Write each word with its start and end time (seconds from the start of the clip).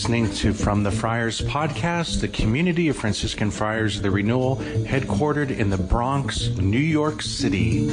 listening 0.00 0.32
to 0.32 0.54
From 0.54 0.82
the 0.82 0.90
Friars 0.90 1.42
podcast, 1.42 2.22
the 2.22 2.28
community 2.28 2.88
of 2.88 2.96
Franciscan 2.96 3.50
Friars 3.50 3.98
of 3.98 4.02
the 4.02 4.10
Renewal, 4.10 4.56
headquartered 4.56 5.50
in 5.50 5.68
the 5.68 5.76
Bronx, 5.76 6.48
New 6.56 6.78
York 6.78 7.20
City. 7.20 7.86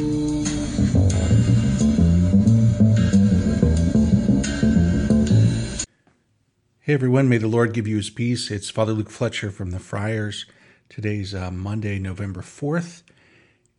Hey 6.80 6.94
everyone, 6.94 7.28
may 7.28 7.40
the 7.40 7.50
Lord 7.50 7.74
give 7.74 7.90
you 7.90 7.98
his 7.98 8.10
peace. 8.10 8.52
It's 8.52 8.70
Father 8.70 8.94
Luke 8.94 9.10
Fletcher 9.10 9.52
from 9.52 9.72
the 9.72 9.80
Friars. 9.80 10.46
Today's 10.88 11.36
uh, 11.36 11.52
Monday, 11.52 12.00
November 12.00 12.40
4th. 12.40 13.04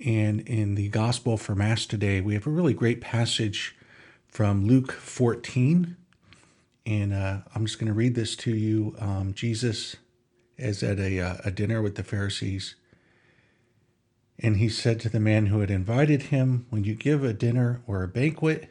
And 0.05 0.43
in 0.43 0.75
the 0.75 0.89
Gospel 0.89 1.39
for 1.39 1.55
Mass 1.55 1.87
today, 1.87 2.21
we 2.21 2.35
have 2.35 2.47
a 2.47 2.51
really 2.51 2.75
great 2.75 3.01
passage 3.01 3.75
from 4.27 4.67
Luke 4.67 4.93
14. 4.93 5.97
And 6.89 7.13
uh, 7.13 7.41
I'm 7.55 7.67
just 7.67 7.79
going 7.79 7.89
to 7.89 7.93
read 7.93 8.15
this 8.15 8.35
to 8.37 8.51
you. 8.51 8.97
Um, 8.99 9.35
Jesus 9.35 9.97
is 10.57 10.83
at 10.83 10.99
a, 10.99 11.21
uh, 11.21 11.37
a 11.45 11.51
dinner 11.51 11.83
with 11.83 11.97
the 11.97 12.03
Pharisees. 12.03 12.77
And 14.39 14.57
he 14.57 14.71
said 14.71 14.99
to 15.01 15.11
the 15.11 15.21
man 15.21 15.47
who 15.47 15.61
had 15.61 15.71
invited 15.71 16.23
him, 16.23 16.65
When 16.71 16.85
you 16.85 16.95
give 16.95 17.23
a 17.23 17.35
dinner 17.35 17.83
or 17.87 18.03
a 18.03 18.09
banquet, 18.09 18.71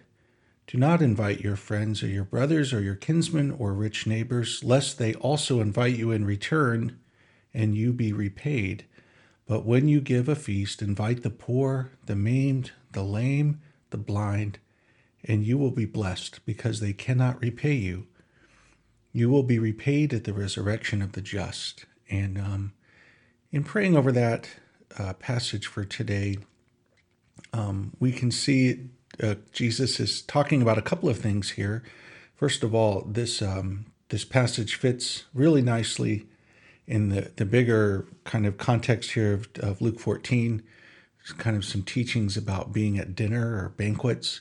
do 0.66 0.80
not 0.80 1.00
invite 1.00 1.42
your 1.42 1.56
friends 1.56 2.02
or 2.02 2.08
your 2.08 2.24
brothers 2.24 2.74
or 2.74 2.82
your 2.82 2.96
kinsmen 2.96 3.52
or 3.52 3.72
rich 3.72 4.08
neighbors, 4.08 4.64
lest 4.64 4.98
they 4.98 5.14
also 5.14 5.62
invite 5.62 5.96
you 5.96 6.10
in 6.10 6.26
return 6.26 6.98
and 7.54 7.76
you 7.76 7.94
be 7.94 8.12
repaid. 8.12 8.86
But 9.46 9.64
when 9.64 9.88
you 9.88 10.02
give 10.02 10.28
a 10.28 10.36
feast, 10.36 10.82
invite 10.82 11.22
the 11.22 11.30
poor, 11.30 11.92
the 12.08 12.16
maimed, 12.16 12.72
the 12.94 13.04
lame, 13.04 13.62
the 13.92 13.98
blind, 13.98 14.58
and 15.28 15.46
you 15.46 15.58
will 15.58 15.72
be 15.72 15.86
blessed 15.86 16.46
because 16.46 16.80
they 16.80 16.94
cannot 16.94 17.42
repay 17.42 17.74
you. 17.74 18.08
You 19.12 19.30
will 19.30 19.44
be 19.44 19.60
repaid 19.60 20.14
at 20.14 20.24
the 20.24 20.34
resurrection 20.34 21.02
of 21.02 21.14
the 21.14 21.22
just. 21.22 21.86
And 22.10 22.38
um, 22.38 22.74
in 23.52 23.64
praying 23.64 23.98
over 23.98 24.12
that 24.12 24.50
uh, 24.98 25.14
passage 25.14 25.68
for 25.68 25.84
today, 25.84 26.38
um, 27.54 27.94
we 28.00 28.12
can 28.12 28.32
see 28.32 28.90
uh, 29.22 29.36
Jesus 29.52 30.00
is 30.00 30.22
talking 30.22 30.62
about 30.62 30.78
a 30.78 30.84
couple 30.84 31.10
of 31.10 31.18
things 31.18 31.52
here. 31.52 31.84
First 32.36 32.64
of 32.64 32.76
all, 32.76 33.02
this 33.02 33.42
um, 33.42 33.86
this 34.10 34.24
passage 34.24 34.76
fits 34.76 35.26
really 35.34 35.62
nicely 35.62 36.28
in 36.88 37.10
the, 37.10 37.32
the 37.36 37.46
bigger 37.46 38.08
kind 38.24 38.46
of 38.46 38.58
context 38.58 39.12
here 39.12 39.34
of, 39.34 39.50
of 39.60 39.82
Luke 39.82 40.00
14. 40.00 40.64
There's 41.18 41.34
kind 41.34 41.58
of 41.58 41.66
some 41.66 41.84
teachings 41.84 42.38
about 42.38 42.72
being 42.72 42.98
at 42.98 43.16
dinner 43.16 43.58
or 43.58 43.70
banquets, 43.70 44.40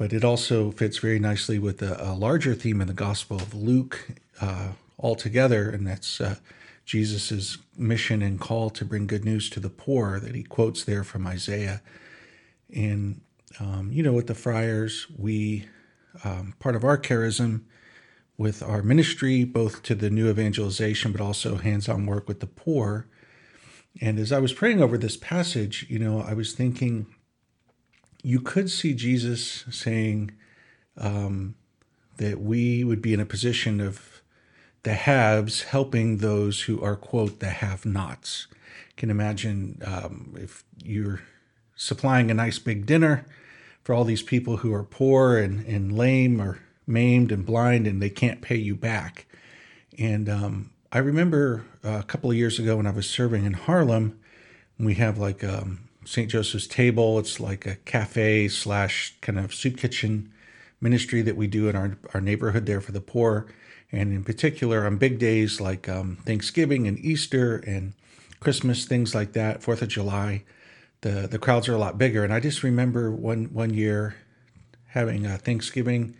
but 0.00 0.14
it 0.14 0.24
also 0.24 0.70
fits 0.70 0.96
very 0.96 1.18
nicely 1.18 1.58
with 1.58 1.82
a, 1.82 2.14
larger 2.14 2.54
theme 2.54 2.80
in 2.80 2.88
the 2.88 2.94
Gospel 2.94 3.36
of 3.36 3.52
Luke 3.52 4.08
uh, 4.40 4.68
altogether, 4.98 5.68
and 5.68 5.86
that's 5.86 6.22
uh, 6.22 6.36
Jesus' 6.86 7.58
mission 7.76 8.22
and 8.22 8.40
call 8.40 8.70
to 8.70 8.86
bring 8.86 9.06
good 9.06 9.26
news 9.26 9.50
to 9.50 9.60
the 9.60 9.68
poor 9.68 10.18
that 10.18 10.34
he 10.34 10.42
quotes 10.42 10.84
there 10.84 11.04
from 11.04 11.26
Isaiah. 11.26 11.82
And 12.74 13.20
um, 13.60 13.90
you 13.92 14.02
know, 14.02 14.14
with 14.14 14.26
the 14.26 14.34
friars, 14.34 15.06
we, 15.18 15.66
um, 16.24 16.54
part 16.58 16.76
of 16.76 16.82
our 16.82 16.96
charism 16.96 17.64
with 18.38 18.62
our 18.62 18.82
ministry, 18.82 19.44
both 19.44 19.82
to 19.82 19.94
the 19.94 20.08
new 20.08 20.30
evangelization, 20.30 21.12
but 21.12 21.20
also 21.20 21.56
hands 21.56 21.90
on 21.90 22.06
work 22.06 22.26
with 22.26 22.40
the 22.40 22.46
poor. 22.46 23.06
And 24.00 24.18
as 24.18 24.32
I 24.32 24.38
was 24.38 24.54
praying 24.54 24.80
over 24.80 24.96
this 24.96 25.18
passage, 25.18 25.84
you 25.90 25.98
know, 25.98 26.22
I 26.22 26.32
was 26.32 26.54
thinking 26.54 27.04
you 28.22 28.40
could 28.40 28.70
see 28.70 28.94
Jesus 28.94 29.64
saying 29.70 30.32
um, 30.96 31.54
that 32.18 32.40
we 32.40 32.84
would 32.84 33.00
be 33.00 33.14
in 33.14 33.20
a 33.20 33.26
position 33.26 33.80
of 33.80 34.22
the 34.82 34.94
haves 34.94 35.64
helping 35.64 36.18
those 36.18 36.62
who 36.62 36.80
are, 36.82 36.96
quote, 36.96 37.40
the 37.40 37.50
have 37.50 37.84
nots. 37.84 38.46
Can 38.96 39.10
imagine 39.10 39.80
um, 39.84 40.34
if 40.38 40.64
you're 40.82 41.22
supplying 41.76 42.30
a 42.30 42.34
nice 42.34 42.58
big 42.58 42.86
dinner 42.86 43.24
for 43.82 43.94
all 43.94 44.04
these 44.04 44.22
people 44.22 44.58
who 44.58 44.72
are 44.74 44.82
poor 44.82 45.38
and, 45.38 45.66
and 45.66 45.96
lame 45.96 46.40
or 46.40 46.58
maimed 46.86 47.32
and 47.32 47.46
blind 47.46 47.86
and 47.86 48.02
they 48.02 48.10
can't 48.10 48.42
pay 48.42 48.56
you 48.56 48.74
back. 48.74 49.26
And 49.98 50.28
um, 50.28 50.70
I 50.92 50.98
remember 50.98 51.64
a 51.82 52.02
couple 52.02 52.30
of 52.30 52.36
years 52.36 52.58
ago 52.58 52.76
when 52.76 52.86
I 52.86 52.90
was 52.90 53.08
serving 53.08 53.44
in 53.44 53.54
Harlem, 53.54 54.18
we 54.78 54.94
have 54.94 55.18
like 55.18 55.44
um, 55.44 55.88
St. 56.04 56.30
Joseph's 56.30 56.66
Table. 56.66 57.18
It's 57.18 57.40
like 57.40 57.66
a 57.66 57.76
cafe 57.76 58.48
slash 58.48 59.14
kind 59.20 59.38
of 59.38 59.54
soup 59.54 59.76
kitchen 59.76 60.32
ministry 60.80 61.22
that 61.22 61.36
we 61.36 61.46
do 61.46 61.68
in 61.68 61.76
our, 61.76 61.98
our 62.14 62.20
neighborhood 62.20 62.66
there 62.66 62.80
for 62.80 62.92
the 62.92 63.00
poor. 63.00 63.46
And 63.92 64.12
in 64.12 64.24
particular, 64.24 64.86
on 64.86 64.96
big 64.96 65.18
days 65.18 65.60
like 65.60 65.88
um, 65.88 66.18
Thanksgiving 66.24 66.86
and 66.86 66.98
Easter 66.98 67.56
and 67.56 67.92
Christmas, 68.38 68.84
things 68.84 69.14
like 69.14 69.32
that, 69.32 69.62
Fourth 69.62 69.82
of 69.82 69.88
July, 69.88 70.44
the 71.02 71.26
the 71.28 71.38
crowds 71.38 71.68
are 71.68 71.74
a 71.74 71.78
lot 71.78 71.98
bigger. 71.98 72.24
And 72.24 72.32
I 72.32 72.40
just 72.40 72.62
remember 72.62 73.10
one 73.10 73.46
one 73.46 73.74
year 73.74 74.16
having 74.88 75.26
a 75.26 75.38
Thanksgiving, 75.38 76.14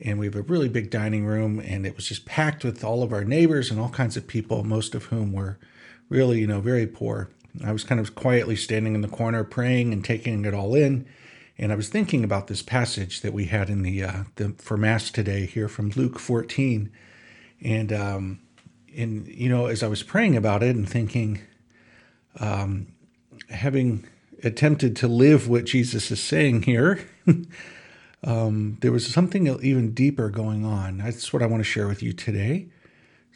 and 0.00 0.18
we 0.18 0.26
have 0.26 0.36
a 0.36 0.42
really 0.42 0.68
big 0.68 0.90
dining 0.90 1.24
room, 1.24 1.60
and 1.60 1.86
it 1.86 1.96
was 1.96 2.06
just 2.06 2.26
packed 2.26 2.64
with 2.64 2.84
all 2.84 3.02
of 3.02 3.12
our 3.12 3.24
neighbors 3.24 3.70
and 3.70 3.80
all 3.80 3.88
kinds 3.88 4.16
of 4.16 4.26
people, 4.26 4.64
most 4.64 4.94
of 4.94 5.04
whom 5.06 5.32
were 5.32 5.58
really 6.08 6.40
you 6.40 6.46
know 6.46 6.60
very 6.60 6.86
poor. 6.86 7.30
I 7.64 7.72
was 7.72 7.84
kind 7.84 8.00
of 8.00 8.14
quietly 8.14 8.56
standing 8.56 8.94
in 8.94 9.00
the 9.00 9.08
corner 9.08 9.44
praying 9.44 9.92
and 9.92 10.04
taking 10.04 10.44
it 10.44 10.54
all 10.54 10.74
in. 10.74 11.06
And 11.58 11.72
I 11.72 11.74
was 11.74 11.88
thinking 11.88 12.22
about 12.22 12.46
this 12.46 12.62
passage 12.62 13.20
that 13.22 13.32
we 13.32 13.46
had 13.46 13.68
in 13.68 13.82
the, 13.82 14.04
uh, 14.04 14.24
the 14.36 14.50
for 14.58 14.76
mass 14.76 15.10
today 15.10 15.44
here 15.44 15.68
from 15.68 15.90
Luke 15.90 16.18
14, 16.20 16.90
and 17.62 17.92
um, 17.92 18.40
and 18.96 19.26
you 19.26 19.48
know 19.48 19.66
as 19.66 19.82
I 19.82 19.88
was 19.88 20.04
praying 20.04 20.36
about 20.36 20.62
it 20.62 20.76
and 20.76 20.88
thinking, 20.88 21.40
um, 22.38 22.86
having 23.50 24.06
attempted 24.44 24.94
to 24.96 25.08
live 25.08 25.48
what 25.48 25.64
Jesus 25.64 26.12
is 26.12 26.22
saying 26.22 26.62
here, 26.62 27.00
um, 28.22 28.78
there 28.80 28.92
was 28.92 29.12
something 29.12 29.48
even 29.60 29.92
deeper 29.92 30.30
going 30.30 30.64
on. 30.64 30.98
That's 30.98 31.32
what 31.32 31.42
I 31.42 31.46
want 31.46 31.60
to 31.60 31.68
share 31.68 31.88
with 31.88 32.04
you 32.04 32.12
today. 32.12 32.68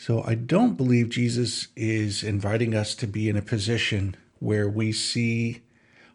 So 0.04 0.24
I 0.26 0.34
don't 0.34 0.76
believe 0.76 1.10
Jesus 1.10 1.68
is 1.76 2.24
inviting 2.24 2.74
us 2.74 2.96
to 2.96 3.06
be 3.06 3.28
in 3.28 3.36
a 3.36 3.40
position 3.40 4.16
where 4.40 4.68
we 4.68 4.90
see 4.90 5.62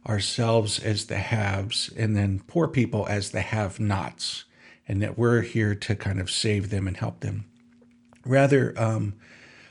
ourselves 0.05 0.77
as 0.77 1.05
the 1.05 1.15
haves 1.15 1.89
and 1.95 2.13
then 2.13 2.41
poor 2.47 2.67
people 2.67 3.07
as 3.07 3.31
the 3.31 3.39
have 3.39 3.79
nots, 3.79 4.43
and 4.89 5.01
that 5.01 5.17
we're 5.17 5.39
here 5.39 5.73
to 5.73 5.95
kind 5.95 6.19
of 6.19 6.29
save 6.29 6.69
them 6.69 6.85
and 6.85 6.97
help 6.97 7.21
them. 7.21 7.45
Rather, 8.25 8.73
um, 8.75 9.13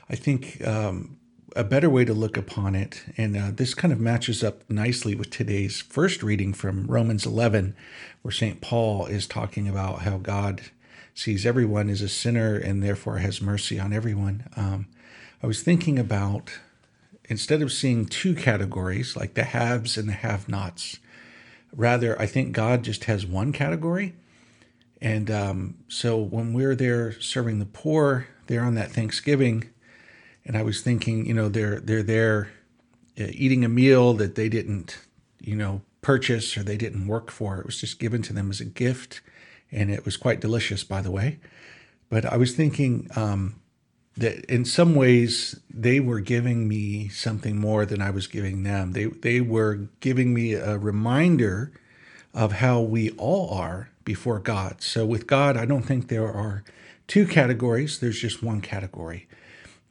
I 0.09 0.15
think 0.15 0.65
um, 0.65 1.17
a 1.55 1.63
better 1.63 1.87
way 1.87 2.03
to 2.03 2.13
look 2.15 2.37
upon 2.37 2.73
it, 2.73 3.03
and 3.17 3.37
uh, 3.37 3.51
this 3.53 3.75
kind 3.75 3.93
of 3.93 3.99
matches 3.99 4.43
up 4.43 4.67
nicely 4.67 5.13
with 5.13 5.29
today's 5.29 5.81
first 5.81 6.23
reading 6.23 6.53
from 6.53 6.87
Romans 6.87 7.27
11, 7.27 7.75
where 8.23 8.31
St. 8.31 8.61
Paul 8.61 9.05
is 9.05 9.27
talking 9.27 9.67
about 9.67 10.01
how 10.01 10.17
God 10.17 10.71
sees 11.17 11.45
everyone 11.45 11.89
as 11.89 12.01
a 12.01 12.07
sinner 12.07 12.55
and 12.55 12.83
therefore 12.83 13.17
has 13.17 13.41
mercy 13.41 13.79
on 13.79 13.91
everyone. 13.91 14.47
Um, 14.55 14.87
I 15.41 15.47
was 15.47 15.63
thinking 15.63 15.97
about 15.97 16.51
instead 17.25 17.61
of 17.61 17.71
seeing 17.71 18.05
two 18.05 18.35
categories 18.35 19.15
like 19.15 19.33
the 19.33 19.43
haves 19.43 19.97
and 19.97 20.07
the 20.07 20.13
have 20.13 20.47
nots, 20.47 20.99
rather, 21.73 22.19
I 22.21 22.27
think 22.27 22.51
God 22.51 22.83
just 22.83 23.05
has 23.05 23.25
one 23.25 23.51
category. 23.51 24.13
And 25.01 25.29
um, 25.31 25.77
so 25.87 26.17
when 26.17 26.53
we're 26.53 26.75
there 26.75 27.19
serving 27.19 27.59
the 27.59 27.65
poor, 27.65 28.27
there 28.45 28.63
on 28.63 28.75
that 28.75 28.91
Thanksgiving, 28.91 29.69
and 30.45 30.55
I 30.55 30.61
was 30.61 30.81
thinking, 30.81 31.25
you 31.25 31.33
know, 31.33 31.49
they're 31.49 31.79
they're 31.79 32.03
there 32.03 32.51
uh, 33.19 33.25
eating 33.31 33.65
a 33.65 33.69
meal 33.69 34.13
that 34.13 34.35
they 34.35 34.49
didn't, 34.49 34.97
you 35.39 35.55
know, 35.55 35.81
purchase 36.01 36.57
or 36.57 36.63
they 36.63 36.77
didn't 36.77 37.07
work 37.07 37.29
for. 37.31 37.59
It 37.59 37.65
was 37.65 37.81
just 37.81 37.99
given 37.99 38.21
to 38.23 38.33
them 38.33 38.49
as 38.49 38.61
a 38.61 38.65
gift, 38.65 39.21
and 39.71 39.91
it 39.91 40.05
was 40.05 40.17
quite 40.17 40.39
delicious, 40.39 40.83
by 40.83 41.01
the 41.01 41.11
way. 41.11 41.39
But 42.09 42.25
I 42.25 42.37
was 42.37 42.55
thinking 42.55 43.09
um, 43.15 43.59
that 44.15 44.45
in 44.45 44.65
some 44.65 44.95
ways 44.95 45.59
they 45.69 45.99
were 45.99 46.19
giving 46.19 46.67
me 46.67 47.09
something 47.09 47.57
more 47.57 47.85
than 47.85 48.01
I 48.01 48.09
was 48.09 48.27
giving 48.27 48.63
them. 48.63 48.93
They 48.93 49.05
they 49.05 49.41
were 49.41 49.87
giving 49.99 50.33
me 50.33 50.53
a 50.53 50.77
reminder 50.77 51.71
of 52.33 52.53
how 52.53 52.81
we 52.81 53.11
all 53.11 53.53
are 53.53 53.89
before 54.03 54.39
God. 54.39 54.81
So 54.81 55.05
with 55.05 55.27
God, 55.27 55.57
I 55.57 55.65
don't 55.65 55.83
think 55.83 56.07
there 56.07 56.31
are 56.31 56.63
two 57.07 57.25
categories. 57.25 57.99
There's 57.99 58.19
just 58.19 58.43
one 58.43 58.61
category. 58.61 59.27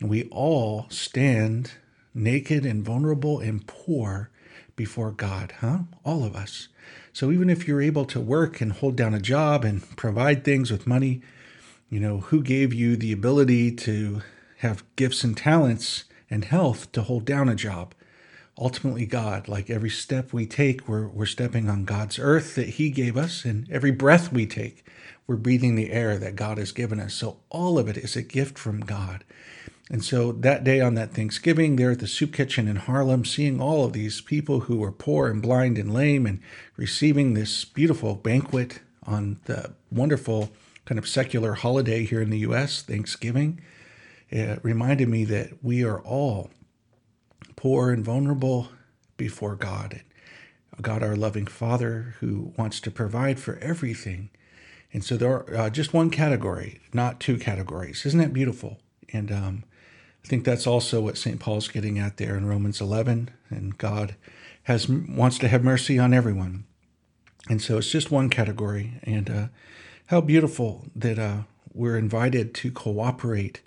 We 0.00 0.24
all 0.30 0.86
stand 0.90 1.72
naked 2.14 2.64
and 2.64 2.84
vulnerable 2.84 3.40
and 3.40 3.66
poor 3.66 4.30
before 4.74 5.12
God, 5.12 5.54
huh? 5.60 5.80
All 6.04 6.24
of 6.24 6.36
us. 6.36 6.68
So 7.12 7.30
even 7.30 7.48
if 7.48 7.66
you're 7.66 7.82
able 7.82 8.04
to 8.06 8.20
work 8.20 8.60
and 8.60 8.72
hold 8.72 8.96
down 8.96 9.14
a 9.14 9.20
job 9.20 9.64
and 9.64 9.96
provide 9.96 10.44
things 10.44 10.70
with 10.70 10.86
money, 10.86 11.22
you 11.88 12.00
know, 12.00 12.18
who 12.18 12.42
gave 12.42 12.74
you 12.74 12.96
the 12.96 13.12
ability 13.12 13.72
to 13.72 14.22
have 14.58 14.84
gifts 14.96 15.24
and 15.24 15.36
talents 15.36 16.04
and 16.28 16.44
health 16.44 16.90
to 16.92 17.02
hold 17.02 17.24
down 17.24 17.48
a 17.48 17.54
job? 17.54 17.94
ultimately 18.58 19.06
God. 19.06 19.48
Like 19.48 19.70
every 19.70 19.90
step 19.90 20.32
we 20.32 20.46
take, 20.46 20.88
we're, 20.88 21.08
we're 21.08 21.26
stepping 21.26 21.68
on 21.68 21.84
God's 21.84 22.18
earth 22.18 22.54
that 22.54 22.70
He 22.70 22.90
gave 22.90 23.16
us, 23.16 23.44
and 23.44 23.70
every 23.70 23.90
breath 23.90 24.32
we 24.32 24.46
take, 24.46 24.84
we're 25.26 25.36
breathing 25.36 25.74
the 25.74 25.90
air 25.90 26.18
that 26.18 26.36
God 26.36 26.58
has 26.58 26.72
given 26.72 27.00
us. 27.00 27.14
So 27.14 27.38
all 27.50 27.78
of 27.78 27.88
it 27.88 27.96
is 27.96 28.16
a 28.16 28.22
gift 28.22 28.58
from 28.58 28.80
God. 28.80 29.24
And 29.88 30.04
so 30.04 30.32
that 30.32 30.64
day 30.64 30.80
on 30.80 30.94
that 30.94 31.12
Thanksgiving, 31.12 31.76
there 31.76 31.92
at 31.92 32.00
the 32.00 32.08
soup 32.08 32.32
kitchen 32.32 32.66
in 32.66 32.76
Harlem, 32.76 33.24
seeing 33.24 33.60
all 33.60 33.84
of 33.84 33.92
these 33.92 34.20
people 34.20 34.60
who 34.60 34.78
were 34.78 34.90
poor 34.90 35.28
and 35.28 35.40
blind 35.40 35.78
and 35.78 35.94
lame 35.94 36.26
and 36.26 36.40
receiving 36.76 37.34
this 37.34 37.64
beautiful 37.64 38.16
banquet 38.16 38.80
on 39.04 39.38
the 39.44 39.72
wonderful 39.92 40.50
kind 40.86 40.98
of 40.98 41.08
secular 41.08 41.54
holiday 41.54 42.04
here 42.04 42.20
in 42.20 42.30
the 42.30 42.38
U.S., 42.38 42.82
Thanksgiving, 42.82 43.60
it 44.28 44.58
reminded 44.62 45.08
me 45.08 45.24
that 45.24 45.62
we 45.62 45.84
are 45.84 46.00
all 46.00 46.50
poor 47.54 47.90
and 47.90 48.04
vulnerable 48.04 48.68
before 49.16 49.54
God. 49.54 50.02
God, 50.82 51.02
our 51.02 51.16
loving 51.16 51.46
Father, 51.46 52.16
who 52.20 52.52
wants 52.56 52.80
to 52.80 52.90
provide 52.90 53.40
for 53.40 53.56
everything. 53.58 54.30
And 54.92 55.04
so 55.04 55.16
there 55.16 55.30
are 55.30 55.56
uh, 55.56 55.70
just 55.70 55.94
one 55.94 56.10
category, 56.10 56.80
not 56.92 57.20
two 57.20 57.38
categories. 57.38 58.04
Isn't 58.04 58.20
that 58.20 58.32
beautiful? 58.32 58.78
And 59.12 59.32
um, 59.32 59.64
I 60.26 60.28
think 60.28 60.44
that's 60.44 60.66
also 60.66 61.00
what 61.00 61.16
St. 61.16 61.38
Paul's 61.38 61.68
getting 61.68 62.00
at 62.00 62.16
there 62.16 62.36
in 62.36 62.46
Romans 62.46 62.80
11. 62.80 63.30
And 63.48 63.78
God 63.78 64.16
has 64.64 64.88
wants 64.88 65.38
to 65.38 65.46
have 65.46 65.62
mercy 65.62 66.00
on 66.00 66.12
everyone. 66.12 66.64
And 67.48 67.62
so 67.62 67.78
it's 67.78 67.92
just 67.92 68.10
one 68.10 68.28
category. 68.28 68.94
And 69.04 69.30
uh, 69.30 69.46
how 70.06 70.20
beautiful 70.20 70.86
that 70.96 71.20
uh, 71.20 71.42
we're 71.72 71.96
invited 71.96 72.54
to 72.56 72.72
cooperate 72.72 73.60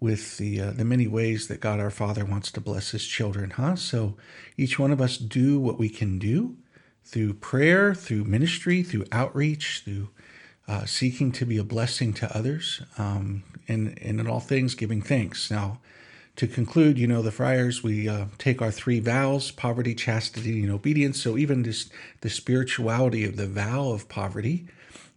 with 0.00 0.38
the 0.38 0.60
uh, 0.60 0.70
the 0.72 0.84
many 0.84 1.06
ways 1.06 1.46
that 1.46 1.60
God 1.60 1.78
our 1.78 1.88
Father 1.88 2.24
wants 2.24 2.50
to 2.50 2.60
bless 2.60 2.90
His 2.90 3.06
children, 3.06 3.50
huh? 3.50 3.76
So 3.76 4.16
each 4.56 4.80
one 4.80 4.90
of 4.90 5.00
us 5.00 5.16
do 5.16 5.60
what 5.60 5.78
we 5.78 5.88
can 5.88 6.18
do 6.18 6.56
through 7.04 7.34
prayer, 7.34 7.94
through 7.94 8.24
ministry, 8.24 8.82
through 8.82 9.04
outreach, 9.12 9.82
through 9.84 10.08
uh, 10.68 10.84
seeking 10.84 11.32
to 11.32 11.44
be 11.44 11.58
a 11.58 11.64
blessing 11.64 12.12
to 12.14 12.36
others, 12.36 12.82
um, 12.98 13.42
and, 13.68 13.98
and 14.00 14.20
in 14.20 14.26
all 14.28 14.40
things 14.40 14.74
giving 14.74 15.02
thanks. 15.02 15.50
Now, 15.50 15.78
to 16.36 16.46
conclude, 16.46 16.98
you 16.98 17.06
know, 17.06 17.20
the 17.20 17.30
friars, 17.30 17.82
we 17.82 18.08
uh, 18.08 18.26
take 18.38 18.62
our 18.62 18.70
three 18.70 19.00
vows 19.00 19.50
poverty, 19.50 19.94
chastity, 19.94 20.62
and 20.62 20.72
obedience. 20.72 21.20
So, 21.20 21.36
even 21.36 21.62
this, 21.62 21.90
the 22.22 22.30
spirituality 22.30 23.24
of 23.24 23.36
the 23.36 23.46
vow 23.46 23.90
of 23.90 24.08
poverty 24.08 24.66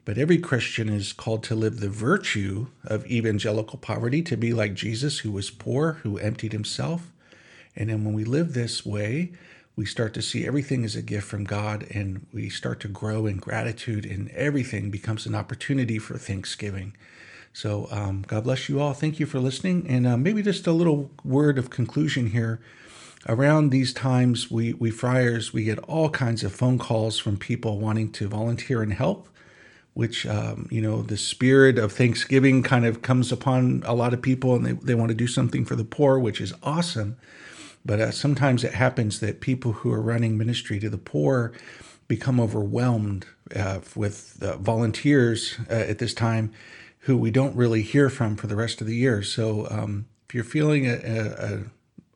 but 0.05 0.19
every 0.19 0.37
Christian 0.37 0.87
is 0.87 1.11
called 1.11 1.43
to 1.45 1.55
live 1.55 1.79
the 1.79 1.89
virtue 1.89 2.67
of 2.83 3.07
evangelical 3.07 3.79
poverty, 3.79 4.21
to 4.21 4.37
be 4.37 4.53
like 4.53 4.75
Jesus, 4.75 5.19
who 5.19 5.31
was 5.31 5.49
poor, 5.49 5.93
who 6.03 6.19
emptied 6.19 6.53
himself. 6.53 7.11
And 7.75 7.89
then 7.89 8.05
when 8.05 8.13
we 8.13 8.23
live 8.23 8.53
this 8.53 8.85
way, 8.85 9.31
we 9.75 9.85
start 9.85 10.13
to 10.13 10.21
see 10.21 10.47
everything 10.47 10.85
as 10.85 10.95
a 10.95 11.01
gift 11.01 11.27
from 11.27 11.43
God 11.43 11.85
and 11.91 12.25
we 12.31 12.49
start 12.49 12.79
to 12.81 12.87
grow 12.87 13.25
in 13.25 13.37
gratitude, 13.37 14.05
and 14.05 14.29
everything 14.31 14.89
becomes 14.89 15.25
an 15.25 15.35
opportunity 15.35 15.99
for 15.99 16.17
thanksgiving. 16.17 16.95
So, 17.51 17.87
um, 17.91 18.23
God 18.27 18.43
bless 18.45 18.67
you 18.67 18.79
all. 18.81 18.93
Thank 18.93 19.19
you 19.19 19.25
for 19.25 19.39
listening. 19.39 19.85
And 19.87 20.07
uh, 20.07 20.17
maybe 20.17 20.41
just 20.41 20.67
a 20.67 20.71
little 20.71 21.11
word 21.23 21.57
of 21.57 21.69
conclusion 21.69 22.31
here. 22.31 22.59
Around 23.27 23.69
these 23.69 23.93
times, 23.93 24.51
we, 24.51 24.73
we 24.73 24.91
friars, 24.91 25.51
we 25.51 25.63
get 25.63 25.79
all 25.79 26.09
kinds 26.09 26.43
of 26.43 26.53
phone 26.53 26.77
calls 26.77 27.17
from 27.17 27.37
people 27.37 27.79
wanting 27.79 28.11
to 28.13 28.27
volunteer 28.27 28.81
and 28.81 28.93
help 28.93 29.29
which 29.95 30.25
um, 30.27 30.67
you 30.69 30.81
know 30.81 31.01
the 31.01 31.17
spirit 31.17 31.79
of 31.79 31.91
thanksgiving 31.91 32.61
kind 32.61 32.85
of 32.85 33.01
comes 33.01 33.31
upon 33.31 33.81
a 33.85 33.93
lot 33.93 34.13
of 34.13 34.21
people 34.21 34.53
and 34.53 34.65
they, 34.65 34.73
they 34.73 34.93
want 34.93 35.07
to 35.07 35.15
do 35.15 35.25
something 35.25 35.65
for 35.65 35.75
the 35.75 35.85
poor 35.85 36.19
which 36.19 36.41
is 36.41 36.53
awesome 36.61 37.15
but 37.85 37.99
uh, 37.99 38.11
sometimes 38.11 38.63
it 38.63 38.73
happens 38.73 39.19
that 39.19 39.41
people 39.41 39.73
who 39.73 39.91
are 39.91 40.01
running 40.01 40.37
ministry 40.37 40.79
to 40.79 40.89
the 40.89 40.97
poor 40.97 41.53
become 42.07 42.39
overwhelmed 42.39 43.25
uh, 43.55 43.79
with 43.95 44.41
uh, 44.41 44.57
volunteers 44.57 45.57
uh, 45.69 45.73
at 45.73 45.99
this 45.99 46.13
time 46.13 46.51
who 46.99 47.15
we 47.15 47.31
don't 47.31 47.55
really 47.55 47.83
hear 47.83 48.09
from 48.09 48.35
for 48.35 48.47
the 48.47 48.55
rest 48.55 48.81
of 48.81 48.87
the 48.87 48.95
year 48.95 49.21
so 49.21 49.67
um, 49.69 50.05
if 50.27 50.35
you're 50.35 50.43
feeling 50.43 50.87
a, 50.87 51.63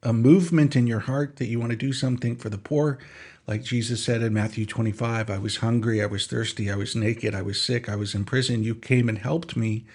a, 0.03 0.09
a 0.09 0.13
movement 0.13 0.75
in 0.75 0.87
your 0.87 0.99
heart 0.99 1.37
that 1.37 1.45
you 1.45 1.59
want 1.59 1.71
to 1.71 1.77
do 1.77 1.93
something 1.93 2.35
for 2.35 2.49
the 2.49 2.57
poor 2.57 2.97
like 3.49 3.63
Jesus 3.63 4.03
said 4.03 4.21
in 4.21 4.31
Matthew 4.31 4.67
25, 4.67 5.27
I 5.27 5.39
was 5.39 5.57
hungry, 5.57 6.03
I 6.03 6.05
was 6.05 6.27
thirsty, 6.27 6.69
I 6.69 6.75
was 6.75 6.95
naked, 6.95 7.33
I 7.33 7.41
was 7.41 7.59
sick, 7.59 7.89
I 7.89 7.95
was 7.95 8.13
in 8.13 8.23
prison. 8.23 8.61
You 8.61 8.75
came 8.75 9.09
and 9.09 9.17
helped 9.17 9.57
me. 9.57 9.85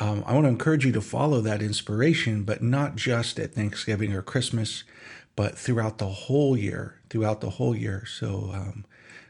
Um, 0.00 0.24
I 0.26 0.34
want 0.34 0.44
to 0.44 0.50
encourage 0.50 0.84
you 0.84 0.92
to 0.92 1.00
follow 1.00 1.40
that 1.40 1.62
inspiration, 1.62 2.42
but 2.42 2.62
not 2.62 2.96
just 2.96 3.38
at 3.38 3.54
Thanksgiving 3.54 4.12
or 4.12 4.22
Christmas, 4.22 4.82
but 5.36 5.56
throughout 5.56 5.98
the 5.98 6.08
whole 6.08 6.56
year, 6.56 7.00
throughout 7.10 7.40
the 7.40 7.50
whole 7.50 7.76
year. 7.76 8.04
So, 8.06 8.50
um, 8.52 8.84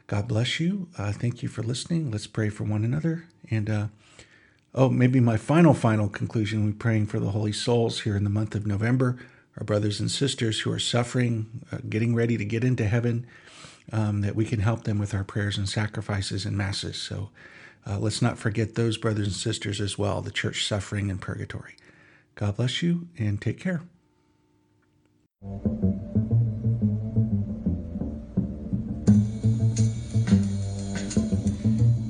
God 0.07 0.27
bless 0.27 0.59
you. 0.59 0.87
Uh, 0.97 1.11
thank 1.11 1.41
you 1.41 1.49
for 1.49 1.63
listening. 1.63 2.11
Let's 2.11 2.27
pray 2.27 2.49
for 2.49 2.63
one 2.63 2.83
another. 2.83 3.25
And, 3.49 3.69
uh, 3.69 3.87
oh, 4.73 4.89
maybe 4.89 5.19
my 5.19 5.37
final, 5.37 5.73
final 5.73 6.09
conclusion 6.09 6.65
we're 6.65 6.73
praying 6.73 7.07
for 7.07 7.19
the 7.19 7.31
holy 7.31 7.53
souls 7.53 8.01
here 8.01 8.15
in 8.15 8.23
the 8.23 8.29
month 8.29 8.55
of 8.55 8.67
November, 8.67 9.17
our 9.57 9.63
brothers 9.63 9.99
and 9.99 10.11
sisters 10.11 10.61
who 10.61 10.71
are 10.71 10.79
suffering, 10.79 11.65
uh, 11.71 11.77
getting 11.89 12.13
ready 12.13 12.37
to 12.37 12.45
get 12.45 12.63
into 12.63 12.85
heaven 12.85 13.25
um, 13.91 14.21
that 14.21 14.35
we 14.35 14.45
can 14.45 14.59
help 14.59 14.83
them 14.83 14.97
with 14.97 15.13
our 15.13 15.23
prayers 15.23 15.57
and 15.57 15.69
sacrifices 15.69 16.45
and 16.45 16.57
masses. 16.57 16.97
So 16.97 17.29
uh, 17.85 17.99
let's 17.99 18.21
not 18.21 18.37
forget 18.37 18.75
those 18.75 18.97
brothers 18.97 19.27
and 19.27 19.35
sisters 19.35 19.79
as 19.79 19.97
well, 19.97 20.21
the 20.21 20.31
church 20.31 20.65
suffering 20.65 21.09
in 21.09 21.17
purgatory. 21.17 21.75
God 22.35 22.57
bless 22.57 22.81
you 22.81 23.07
and 23.17 23.41
take 23.41 23.59
care. 23.59 23.81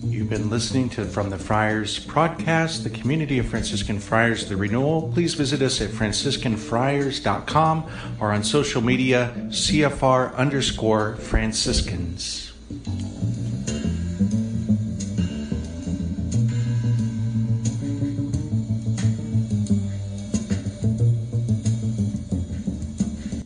You've 0.03 0.29
been 0.29 0.49
listening 0.49 0.89
to 0.91 1.05
From 1.05 1.29
the 1.29 1.37
Friars 1.37 2.03
podcast, 2.05 2.83
the 2.83 2.89
community 2.89 3.37
of 3.37 3.45
Franciscan 3.45 3.99
Friars, 3.99 4.49
the 4.49 4.57
renewal. 4.57 5.11
Please 5.13 5.33
visit 5.33 5.61
us 5.61 5.81
at 5.81 5.89
franciscanfriars.com 5.89 7.85
or 8.19 8.31
on 8.31 8.43
social 8.43 8.81
media, 8.81 9.33
CFR 9.49 10.33
underscore 10.35 11.17
Franciscans. 11.17 12.53